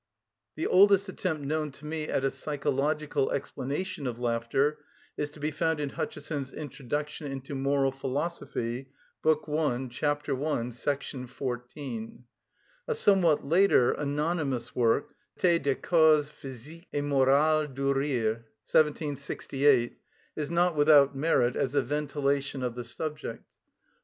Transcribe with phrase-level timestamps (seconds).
[0.55, 4.79] The oldest attempt known to me at a psychological explanation of laughter
[5.15, 8.89] is to be found in Hutcheson's "Introduction into Moral Philosophy,"
[9.23, 9.43] Bk.
[9.47, 10.01] I., ch.
[10.01, 10.15] i.§
[11.29, 12.23] 14.
[12.87, 19.99] A somewhat later anonymous work, "Traité des Causes Physiques et Morals du Rire," 1768,
[20.35, 23.43] is not without merit as a ventilation of the subject.